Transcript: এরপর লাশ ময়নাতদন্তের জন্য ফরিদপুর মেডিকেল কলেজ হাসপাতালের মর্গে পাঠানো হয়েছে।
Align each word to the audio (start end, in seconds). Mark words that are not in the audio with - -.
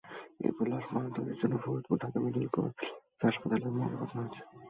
এরপর 0.39 0.65
লাশ 0.71 0.85
ময়নাতদন্তের 0.91 1.37
জন্য 1.41 1.55
ফরিদপুর 1.63 1.97
মেডিকেল 2.25 2.49
কলেজ 2.55 2.77
হাসপাতালের 3.21 3.71
মর্গে 3.77 3.97
পাঠানো 4.01 4.21
হয়েছে। 4.21 4.41